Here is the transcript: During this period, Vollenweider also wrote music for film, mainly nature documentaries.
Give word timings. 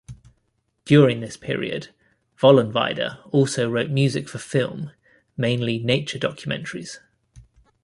During 0.83 1.19
this 1.19 1.37
period, 1.37 1.89
Vollenweider 2.35 3.19
also 3.31 3.69
wrote 3.69 3.91
music 3.91 4.27
for 4.27 4.39
film, 4.39 4.93
mainly 5.37 5.77
nature 5.77 6.17
documentaries. 6.17 6.97